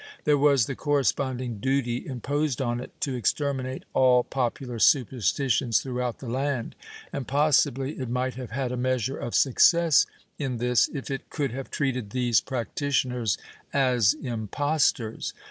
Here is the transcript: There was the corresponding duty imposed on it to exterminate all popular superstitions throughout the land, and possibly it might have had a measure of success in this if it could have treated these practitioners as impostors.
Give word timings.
There 0.23 0.35
was 0.35 0.65
the 0.65 0.73
corresponding 0.75 1.59
duty 1.59 2.07
imposed 2.07 2.59
on 2.59 2.79
it 2.79 2.99
to 3.01 3.13
exterminate 3.13 3.83
all 3.93 4.23
popular 4.23 4.79
superstitions 4.79 5.79
throughout 5.79 6.17
the 6.17 6.27
land, 6.27 6.73
and 7.13 7.27
possibly 7.27 7.99
it 7.99 8.09
might 8.09 8.33
have 8.33 8.49
had 8.49 8.71
a 8.71 8.77
measure 8.77 9.19
of 9.19 9.35
success 9.35 10.07
in 10.39 10.57
this 10.57 10.87
if 10.91 11.11
it 11.11 11.29
could 11.29 11.51
have 11.51 11.69
treated 11.69 12.09
these 12.09 12.41
practitioners 12.41 13.37
as 13.73 14.15
impostors. 14.15 15.35